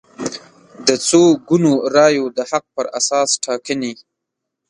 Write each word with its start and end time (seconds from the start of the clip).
د 0.87 0.89
څو 1.07 1.21
ګونو 1.47 1.71
رایو 1.95 2.25
د 2.37 2.39
حق 2.49 2.65
پر 2.75 2.85
اساس 2.99 3.29
ټاکنې 3.45 3.93